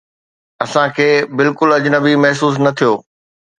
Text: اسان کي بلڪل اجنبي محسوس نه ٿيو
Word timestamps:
اسان 0.63 0.87
کي 0.95 1.09
بلڪل 1.37 1.69
اجنبي 1.77 2.13
محسوس 2.23 2.55
نه 2.63 2.71
ٿيو 2.77 2.93